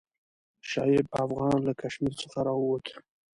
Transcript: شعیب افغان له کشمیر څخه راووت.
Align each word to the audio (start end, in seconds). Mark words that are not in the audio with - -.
شعیب 0.69 1.05
افغان 1.23 1.57
له 1.67 1.73
کشمیر 1.81 2.13
څخه 2.21 2.39
راووت. 2.47 2.85